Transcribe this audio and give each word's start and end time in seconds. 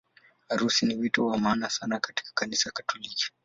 Harusi 0.49 0.83
ni 0.85 0.95
wito 0.95 1.25
wa 1.25 1.37
maana 1.37 1.69
sana 1.69 1.99
katika 1.99 2.31
Kanisa 2.33 2.71
Katoliki. 2.71 3.31